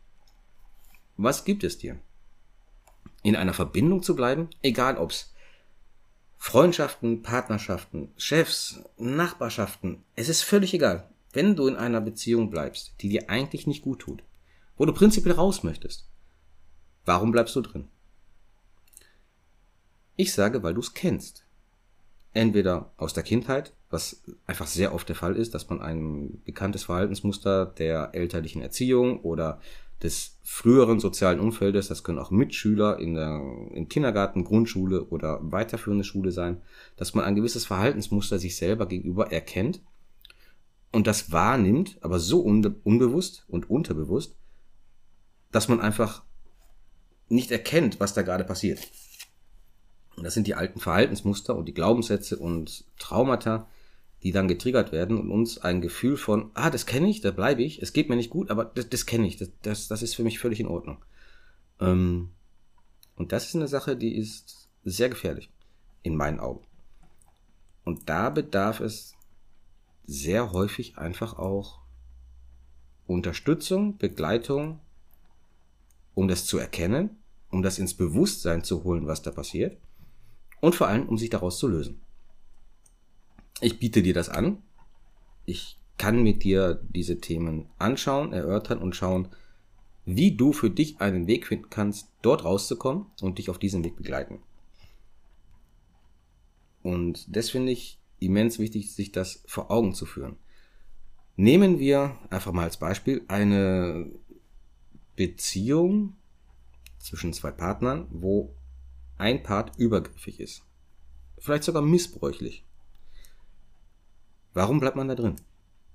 Was 1.16 1.46
gibt 1.46 1.64
es 1.64 1.78
dir? 1.78 2.00
In 3.24 3.36
einer 3.36 3.54
Verbindung 3.54 4.04
zu 4.04 4.16
bleiben, 4.16 4.50
egal 4.62 4.98
ob's 4.98 5.34
Freundschaften, 6.38 7.22
Partnerschaften, 7.24 8.12
Chefs, 8.18 8.84
Nachbarschaften, 8.98 10.04
es 10.16 10.28
ist 10.28 10.44
völlig 10.44 10.74
egal. 10.74 11.10
Wenn 11.32 11.56
du 11.56 11.68
in 11.68 11.78
einer 11.78 12.02
Beziehung 12.02 12.50
bleibst, 12.50 12.96
die 13.00 13.08
dir 13.10 13.30
eigentlich 13.30 13.66
nicht 13.66 13.82
gut 13.82 14.00
tut, 14.00 14.24
wo 14.76 14.86
du 14.86 14.94
prinzipiell 14.94 15.36
raus 15.36 15.64
möchtest, 15.64 16.06
warum 17.06 17.32
bleibst 17.32 17.56
du 17.56 17.62
drin? 17.62 17.88
Ich 20.16 20.34
sage, 20.34 20.62
weil 20.62 20.74
du 20.74 20.82
es 20.82 20.94
kennst. 20.94 21.46
Entweder 22.34 22.92
aus 22.98 23.14
der 23.14 23.24
Kindheit, 23.24 23.74
was 23.90 24.24
einfach 24.46 24.68
sehr 24.68 24.94
oft 24.94 25.08
der 25.08 25.16
Fall 25.16 25.36
ist, 25.36 25.54
dass 25.54 25.70
man 25.70 25.82
ein 25.82 26.42
bekanntes 26.44 26.84
Verhaltensmuster 26.84 27.68
der 27.68 28.10
elterlichen 28.14 28.62
Erziehung 28.62 29.22
oder 29.22 29.62
des 30.02 30.40
früheren 30.44 31.00
sozialen 31.00 31.40
Umfeldes, 31.40 31.88
das 31.88 32.04
können 32.04 32.20
auch 32.20 32.32
Mitschüler 32.32 33.00
in 33.00 33.14
der, 33.14 33.42
im 33.74 33.88
Kindergarten, 33.88 34.44
Grundschule 34.44 35.06
oder 35.06 35.40
weiterführende 35.42 36.04
Schule 36.04 36.32
sein, 36.32 36.62
dass 36.98 37.14
man 37.14 37.26
ein 37.26 37.36
gewisses 37.36 37.66
Verhaltensmuster 37.66 38.40
sich 38.40 38.58
selber 38.58 38.86
gegenüber 38.86 39.32
erkennt 39.32 39.82
und 40.92 41.08
das 41.08 41.32
wahrnimmt, 41.32 41.98
aber 42.02 42.20
so 42.20 42.42
unbe 42.42 42.76
unbewusst 42.84 43.46
und 43.48 43.70
unterbewusst, 43.70 44.36
dass 45.52 45.68
man 45.68 45.80
einfach 45.80 46.24
nicht 47.30 47.52
erkennt, 47.52 48.00
was 48.00 48.14
da 48.14 48.22
gerade 48.22 48.44
passiert. 48.44 48.80
Und 50.16 50.24
das 50.24 50.34
sind 50.34 50.46
die 50.48 50.56
alten 50.56 50.80
Verhaltensmuster 50.80 51.56
und 51.56 51.66
die 51.66 51.74
Glaubenssätze 51.74 52.38
und 52.38 52.86
Traumata, 53.00 53.68
die 54.24 54.32
dann 54.32 54.48
getriggert 54.48 54.92
werden 54.92 55.18
und 55.18 55.30
uns 55.30 55.58
ein 55.58 55.82
Gefühl 55.82 56.16
von, 56.16 56.52
ah, 56.54 56.70
das 56.70 56.86
kenne 56.86 57.10
ich, 57.10 57.22
da 57.22 57.32
bleibe 57.32 57.62
ich, 57.62 57.82
es 57.82 57.92
geht 57.92 58.10
mir 58.10 58.16
nicht 58.16 58.30
gut, 58.30 58.50
aber 58.50 58.66
das, 58.66 58.90
das 58.90 59.06
kenne 59.06 59.28
ich, 59.28 59.38
das, 59.38 59.50
das, 59.62 59.88
das 59.90 60.02
ist 60.02 60.16
für 60.16 60.24
mich 60.24 60.40
völlig 60.40 60.60
in 60.60 60.68
Ordnung. 60.68 60.98
Ähm, 61.80 62.30
und 63.16 63.32
das 63.32 63.48
ist 63.48 63.56
eine 63.56 63.68
Sache, 63.68 63.98
die 63.98 64.16
ist 64.16 64.70
sehr 64.86 65.10
gefährlich, 65.10 65.50
in 66.04 66.16
meinen 66.16 66.40
Augen. 66.40 66.66
Und 67.84 68.10
da 68.10 68.30
bedarf 68.30 68.80
es 68.80 69.14
sehr 70.06 70.54
häufig 70.54 70.98
einfach 70.98 71.38
auch 71.38 71.80
Unterstützung, 73.06 73.98
Begleitung, 73.98 74.80
um 76.16 76.28
das 76.28 76.46
zu 76.46 76.58
erkennen, 76.58 77.18
um 77.50 77.62
das 77.62 77.78
ins 77.78 77.94
Bewusstsein 77.94 78.64
zu 78.64 78.84
holen, 78.84 79.06
was 79.06 79.22
da 79.22 79.32
passiert 79.32 79.78
und 80.62 80.76
vor 80.76 80.88
allem, 80.88 81.10
um 81.10 81.18
sich 81.18 81.30
daraus 81.30 81.60
zu 81.60 81.68
lösen. 81.68 82.03
Ich 83.62 83.80
biete 83.80 84.02
dir 84.02 84.14
das 84.14 84.30
an. 84.30 84.62
Ich 85.46 85.78
kann 85.98 86.24
mit 86.24 86.44
dir 86.44 86.82
diese 86.90 87.20
Themen 87.20 87.70
anschauen, 87.78 88.34
erörtern 88.34 88.80
und 88.80 88.96
schauen, 88.96 89.30
wie 90.06 90.36
du 90.36 90.52
für 90.52 90.70
dich 90.70 91.00
einen 91.00 91.28
Weg 91.28 91.48
finden 91.48 91.70
kannst, 91.70 92.10
dort 92.22 92.44
rauszukommen 92.44 93.06
und 93.22 93.38
dich 93.38 93.50
auf 93.50 93.60
diesem 93.60 93.84
Weg 93.84 93.96
begleiten. 93.96 94.42
Und 96.82 97.34
das 97.34 97.50
finde 97.50 97.72
ich 97.72 98.00
immens 98.20 98.60
wichtig, 98.60 98.92
sich 98.94 99.12
das 99.12 99.44
vor 99.46 99.72
Augen 99.72 99.94
zu 99.94 100.06
führen. 100.06 100.36
Nehmen 101.36 101.80
wir 101.80 102.18
einfach 102.30 102.52
mal 102.52 102.64
als 102.64 102.78
Beispiel 102.78 103.24
eine 103.28 104.12
Beziehung 105.16 106.16
zwischen 107.00 107.34
zwei 107.34 107.52
Partnern, 107.52 108.08
wo 108.12 108.54
ein 109.18 109.42
Part 109.42 109.78
übergriffig 109.78 110.40
ist. 110.40 110.64
Vielleicht 111.38 111.64
sogar 111.64 111.82
missbräuchlich. 111.82 112.66
Warum 114.54 114.80
bleibt 114.80 114.96
man 114.96 115.08
da 115.08 115.16
drin? 115.16 115.36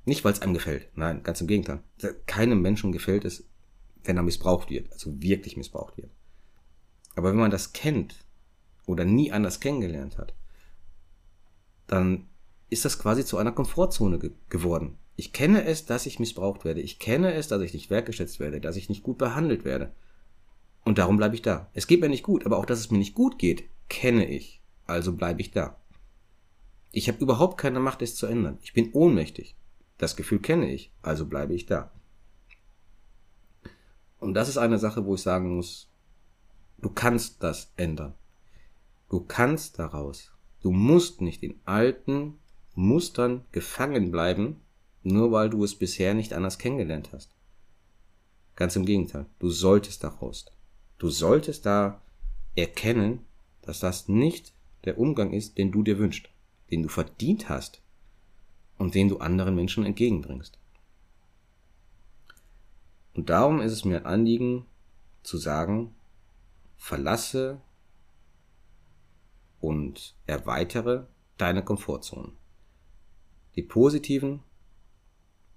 Nicht, 0.04 0.24
weil 0.24 0.32
es 0.32 0.42
einem 0.42 0.54
gefällt. 0.54 0.88
Nein, 0.94 1.22
ganz 1.22 1.40
im 1.40 1.46
Gegenteil. 1.46 1.80
Keinem 2.26 2.62
Menschen 2.62 2.92
gefällt 2.92 3.24
es, 3.24 3.44
wenn 4.04 4.16
er 4.16 4.22
missbraucht 4.22 4.70
wird. 4.70 4.92
Also 4.92 5.20
wirklich 5.20 5.56
missbraucht 5.56 5.96
wird. 5.96 6.10
Aber 7.14 7.30
wenn 7.30 7.38
man 7.38 7.50
das 7.50 7.72
kennt 7.72 8.24
oder 8.86 9.04
nie 9.04 9.32
anders 9.32 9.60
kennengelernt 9.60 10.18
hat, 10.18 10.34
dann 11.86 12.28
ist 12.70 12.84
das 12.84 12.98
quasi 12.98 13.24
zu 13.24 13.38
einer 13.38 13.52
Komfortzone 13.52 14.18
ge 14.18 14.30
geworden. 14.48 14.98
Ich 15.16 15.32
kenne 15.32 15.64
es, 15.64 15.84
dass 15.84 16.06
ich 16.06 16.20
missbraucht 16.20 16.64
werde. 16.64 16.80
Ich 16.80 16.98
kenne 16.98 17.32
es, 17.34 17.48
dass 17.48 17.60
ich 17.62 17.72
nicht 17.72 17.90
wertgeschätzt 17.90 18.38
werde, 18.38 18.60
dass 18.60 18.76
ich 18.76 18.88
nicht 18.88 19.02
gut 19.02 19.18
behandelt 19.18 19.64
werde. 19.64 19.92
Und 20.84 20.98
darum 20.98 21.16
bleibe 21.16 21.34
ich 21.34 21.42
da. 21.42 21.68
Es 21.74 21.86
geht 21.86 22.00
mir 22.00 22.08
nicht 22.08 22.22
gut, 22.22 22.46
aber 22.46 22.56
auch, 22.56 22.66
dass 22.66 22.78
es 22.78 22.90
mir 22.90 22.98
nicht 22.98 23.14
gut 23.14 23.38
geht, 23.38 23.64
kenne 23.88 24.26
ich. 24.26 24.62
Also 24.86 25.12
bleibe 25.12 25.40
ich 25.40 25.50
da. 25.50 25.76
Ich 26.90 27.08
habe 27.08 27.18
überhaupt 27.18 27.58
keine 27.58 27.80
Macht, 27.80 28.02
es 28.02 28.16
zu 28.16 28.26
ändern. 28.26 28.58
Ich 28.62 28.72
bin 28.72 28.92
ohnmächtig. 28.92 29.56
Das 29.98 30.16
Gefühl 30.16 30.40
kenne 30.40 30.70
ich, 30.70 30.92
also 31.02 31.26
bleibe 31.26 31.54
ich 31.54 31.66
da. 31.66 31.90
Und 34.20 34.34
das 34.34 34.48
ist 34.48 34.58
eine 34.58 34.78
Sache, 34.78 35.04
wo 35.04 35.14
ich 35.14 35.22
sagen 35.22 35.56
muss, 35.56 35.88
du 36.78 36.88
kannst 36.88 37.42
das 37.42 37.72
ändern. 37.76 38.14
Du 39.08 39.20
kannst 39.20 39.78
daraus. 39.78 40.32
Du 40.60 40.70
musst 40.70 41.20
nicht 41.20 41.42
in 41.42 41.60
alten 41.64 42.38
Mustern 42.74 43.44
gefangen 43.52 44.10
bleiben, 44.10 44.60
nur 45.02 45.32
weil 45.32 45.50
du 45.50 45.64
es 45.64 45.74
bisher 45.74 46.14
nicht 46.14 46.32
anders 46.32 46.58
kennengelernt 46.58 47.10
hast. 47.12 47.34
Ganz 48.56 48.76
im 48.76 48.84
Gegenteil, 48.84 49.26
du 49.38 49.50
solltest 49.50 50.02
daraus. 50.02 50.46
Du 50.98 51.10
solltest 51.10 51.64
da 51.64 52.02
erkennen, 52.56 53.24
dass 53.62 53.80
das 53.80 54.08
nicht 54.08 54.52
der 54.84 54.98
Umgang 54.98 55.32
ist, 55.32 55.58
den 55.58 55.70
du 55.70 55.82
dir 55.82 55.98
wünschst, 55.98 56.28
den 56.70 56.82
du 56.82 56.88
verdient 56.88 57.48
hast 57.48 57.82
und 58.76 58.94
den 58.94 59.08
du 59.08 59.18
anderen 59.18 59.54
Menschen 59.54 59.84
entgegenbringst. 59.84 60.58
Und 63.14 63.30
darum 63.30 63.60
ist 63.60 63.72
es 63.72 63.84
mir 63.84 63.98
ein 63.98 64.06
Anliegen 64.06 64.66
zu 65.22 65.38
sagen, 65.38 65.94
verlasse 66.76 67.60
und 69.60 70.14
erweitere 70.26 71.06
deine 71.36 71.64
Komfortzone. 71.64 72.32
Die 73.56 73.62
positiven 73.62 74.44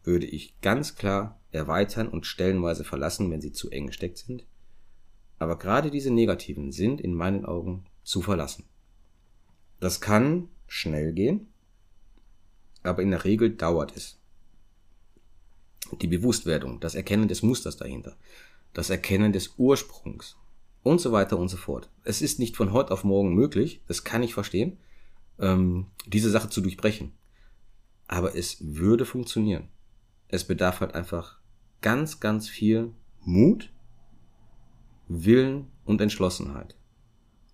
würde 0.04 0.26
ich 0.26 0.60
ganz 0.62 0.96
klar 0.96 1.40
erweitern 1.52 2.08
und 2.08 2.26
stellenweise 2.26 2.84
verlassen, 2.84 3.30
wenn 3.30 3.42
sie 3.42 3.52
zu 3.52 3.70
eng 3.70 3.88
gesteckt 3.88 4.18
sind. 4.18 4.46
Aber 5.38 5.58
gerade 5.58 5.92
diese 5.92 6.12
negativen 6.12 6.72
sind 6.72 7.02
in 7.02 7.14
meinen 7.14 7.46
Augen 7.46 7.86
zu 8.04 8.22
verlassen. 8.22 8.66
Das 9.80 10.02
kann 10.02 10.48
schnell 10.72 11.12
gehen, 11.12 11.48
aber 12.82 13.02
in 13.02 13.12
der 13.12 13.26
Regel 13.26 13.50
dauert 13.50 13.94
es. 13.98 14.18
Die 16.02 16.08
Bewusstwerdung, 16.08 16.80
das 16.80 16.96
Erkennen 16.96 17.28
des 17.28 17.44
Musters 17.44 17.76
dahinter, 17.76 18.16
das 18.72 18.90
Erkennen 18.90 19.34
des 19.34 19.56
Ursprungs 19.58 20.38
und 20.82 21.02
so 21.02 21.12
weiter 21.12 21.38
und 21.38 21.50
so 21.50 21.58
fort. 21.58 21.90
Es 22.06 22.22
ist 22.22 22.40
nicht 22.40 22.56
von 22.56 22.72
heute 22.72 22.94
auf 22.94 23.04
morgen 23.04 23.36
möglich, 23.36 23.82
das 23.90 24.06
kann 24.06 24.24
ich 24.24 24.34
verstehen, 24.34 24.78
ähm, 25.40 25.88
diese 26.06 26.30
Sache 26.30 26.48
zu 26.48 26.62
durchbrechen. 26.62 27.12
Aber 28.08 28.34
es 28.38 28.58
würde 28.62 29.04
funktionieren. 29.04 29.68
Es 30.30 30.46
bedarf 30.46 30.80
halt 30.80 30.96
einfach 30.96 31.38
ganz, 31.82 32.22
ganz 32.22 32.48
viel 32.48 32.94
Mut, 33.20 33.74
Willen 35.10 35.68
und 35.84 36.00
Entschlossenheit. 36.00 36.76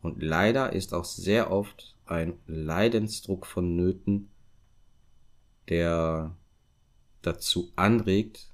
Und 0.04 0.22
leider 0.22 0.74
ist 0.74 0.94
auch 0.94 1.06
sehr 1.06 1.50
oft 1.50 1.97
ein 2.10 2.40
Leidensdruck 2.46 3.46
vonnöten, 3.46 4.30
der 5.70 6.36
dazu 7.22 7.72
anregt, 7.76 8.50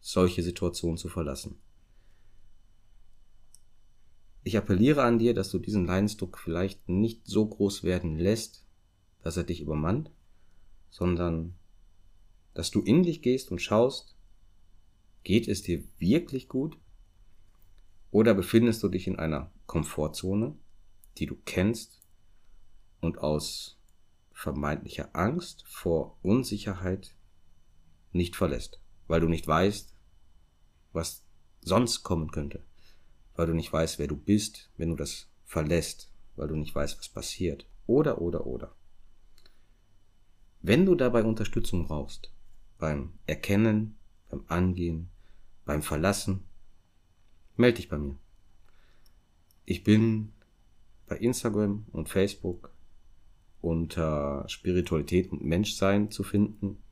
solche 0.00 0.42
Situationen 0.42 0.98
zu 0.98 1.08
verlassen. 1.08 1.58
Ich 4.44 4.56
appelliere 4.56 5.02
an 5.02 5.18
dir, 5.18 5.34
dass 5.34 5.50
du 5.50 5.58
diesen 5.58 5.86
Leidensdruck 5.86 6.38
vielleicht 6.38 6.88
nicht 6.88 7.26
so 7.26 7.46
groß 7.46 7.84
werden 7.84 8.16
lässt, 8.16 8.64
dass 9.22 9.36
er 9.36 9.44
dich 9.44 9.60
übermannt, 9.60 10.10
sondern 10.90 11.54
dass 12.54 12.70
du 12.70 12.80
in 12.80 13.02
dich 13.02 13.22
gehst 13.22 13.50
und 13.50 13.60
schaust, 13.60 14.16
geht 15.22 15.48
es 15.48 15.62
dir 15.62 15.84
wirklich 15.98 16.48
gut? 16.48 16.78
Oder 18.10 18.34
befindest 18.34 18.82
du 18.82 18.88
dich 18.88 19.06
in 19.06 19.18
einer 19.18 19.52
Komfortzone, 19.66 20.56
die 21.18 21.26
du 21.26 21.36
kennst 21.44 21.97
und 23.00 23.18
aus 23.18 23.78
vermeintlicher 24.32 25.10
Angst 25.14 25.64
vor 25.66 26.16
Unsicherheit 26.22 27.14
nicht 28.12 28.36
verlässt, 28.36 28.80
weil 29.06 29.20
du 29.20 29.28
nicht 29.28 29.46
weißt, 29.46 29.92
was 30.92 31.24
sonst 31.60 32.02
kommen 32.02 32.30
könnte 32.30 32.62
weil 33.38 33.46
du 33.46 33.54
nicht 33.54 33.72
weißt, 33.72 34.00
wer 34.00 34.08
du 34.08 34.16
bist, 34.16 34.68
wenn 34.76 34.88
du 34.90 34.96
das 34.96 35.28
verlässt, 35.44 36.10
weil 36.34 36.48
du 36.48 36.56
nicht 36.56 36.74
weißt, 36.74 36.98
was 36.98 37.08
passiert. 37.08 37.66
Oder, 37.86 38.20
oder, 38.20 38.46
oder. 38.46 38.74
Wenn 40.60 40.84
du 40.84 40.96
dabei 40.96 41.22
Unterstützung 41.22 41.86
brauchst, 41.86 42.32
beim 42.78 43.12
Erkennen, 43.28 43.96
beim 44.28 44.42
Angehen, 44.48 45.08
beim 45.64 45.82
Verlassen, 45.82 46.46
melde 47.56 47.76
dich 47.76 47.88
bei 47.88 47.96
mir. 47.96 48.18
Ich 49.66 49.84
bin 49.84 50.32
bei 51.06 51.16
Instagram 51.16 51.86
und 51.92 52.08
Facebook 52.08 52.72
unter 53.60 54.44
Spiritualität 54.48 55.30
und 55.30 55.44
Menschsein 55.44 56.10
zu 56.10 56.22
finden. 56.22 56.82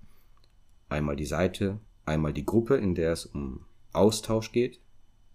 Einmal 0.88 1.16
die 1.16 1.26
Seite, 1.26 1.80
einmal 2.04 2.32
die 2.32 2.44
Gruppe, 2.44 2.76
in 2.76 2.94
der 2.94 3.12
es 3.12 3.26
um 3.26 3.64
Austausch 3.92 4.52
geht. 4.52 4.80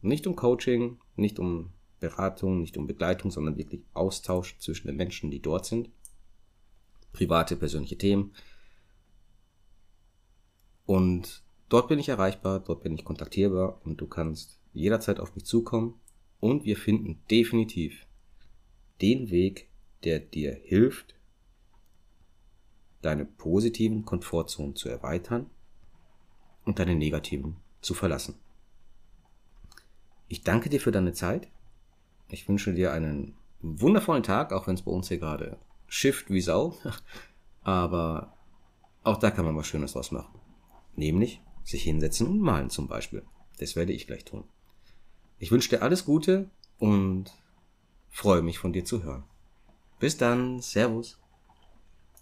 Nicht 0.01 0.27
um 0.27 0.35
Coaching, 0.35 0.99
nicht 1.15 1.39
um 1.39 1.71
Beratung, 1.99 2.61
nicht 2.61 2.77
um 2.77 2.87
Begleitung, 2.87 3.31
sondern 3.31 3.57
wirklich 3.57 3.83
Austausch 3.93 4.57
zwischen 4.59 4.87
den 4.87 4.95
Menschen, 4.97 5.31
die 5.31 5.41
dort 5.41 5.65
sind. 5.65 5.89
Private, 7.13 7.55
persönliche 7.55 7.97
Themen. 7.97 8.33
Und 10.85 11.43
dort 11.69 11.87
bin 11.87 11.99
ich 11.99 12.09
erreichbar, 12.09 12.59
dort 12.59 12.83
bin 12.83 12.93
ich 12.95 13.05
kontaktierbar 13.05 13.81
und 13.85 14.01
du 14.01 14.07
kannst 14.07 14.59
jederzeit 14.73 15.19
auf 15.19 15.35
mich 15.35 15.45
zukommen 15.45 15.99
und 16.39 16.65
wir 16.65 16.75
finden 16.75 17.21
definitiv 17.29 18.07
den 19.01 19.29
Weg, 19.29 19.69
der 20.03 20.19
dir 20.19 20.53
hilft, 20.53 21.15
deine 23.01 23.25
positiven 23.25 24.05
Komfortzonen 24.05 24.75
zu 24.75 24.89
erweitern 24.89 25.49
und 26.65 26.79
deine 26.79 26.95
negativen 26.95 27.57
zu 27.81 27.93
verlassen. 27.93 28.35
Ich 30.27 30.43
danke 30.43 30.69
dir 30.69 30.79
für 30.79 30.91
deine 30.91 31.13
Zeit. 31.13 31.49
Ich 32.29 32.47
wünsche 32.47 32.73
dir 32.73 32.93
einen 32.93 33.35
wundervollen 33.61 34.23
Tag, 34.23 34.53
auch 34.53 34.67
wenn 34.67 34.75
es 34.75 34.83
bei 34.83 34.91
uns 34.91 35.09
hier 35.09 35.17
gerade 35.17 35.57
schifft 35.87 36.29
wie 36.29 36.41
Sau. 36.41 36.77
Aber 37.63 38.33
auch 39.03 39.17
da 39.17 39.31
kann 39.31 39.45
man 39.45 39.57
was 39.57 39.67
Schönes 39.67 39.93
draus 39.93 40.11
machen. 40.11 40.39
Nämlich 40.95 41.41
sich 41.63 41.83
hinsetzen 41.83 42.27
und 42.27 42.39
malen 42.39 42.69
zum 42.69 42.87
Beispiel. 42.87 43.23
Das 43.59 43.75
werde 43.75 43.93
ich 43.93 44.07
gleich 44.07 44.25
tun. 44.25 44.45
Ich 45.37 45.51
wünsche 45.51 45.69
dir 45.69 45.81
alles 45.81 46.05
Gute 46.05 46.49
und 46.79 47.31
freue 48.09 48.41
mich 48.41 48.57
von 48.59 48.73
dir 48.73 48.85
zu 48.85 49.03
hören. 49.03 49.23
Bis 49.99 50.17
dann. 50.17 50.61
Servus. 50.61 51.20